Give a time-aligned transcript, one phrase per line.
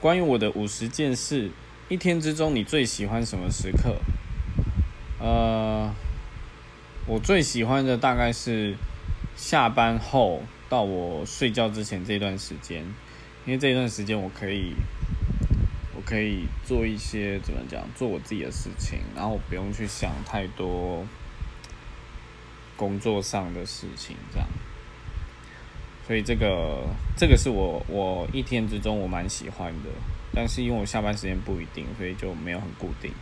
[0.00, 1.50] 关于我的五十件事，
[1.90, 3.96] 一天之中你最喜欢什么时刻？
[5.18, 5.94] 呃，
[7.06, 8.74] 我最喜欢的大概是
[9.36, 12.82] 下班后到我睡觉之前这段时间，
[13.44, 14.72] 因为这段时间我可以，
[15.94, 21.06] 我可以做一些怎么讲，做我自己的事情，然后我不用去想太多
[22.74, 24.48] 工作上的事情，这样。
[26.10, 26.82] 所以这个
[27.16, 29.90] 这个是我我一天之中我蛮喜欢的，
[30.34, 33.12] 但是因为我下班时间不一定，所以就没有很固定。